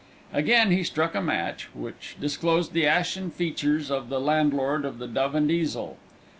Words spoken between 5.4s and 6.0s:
Easel.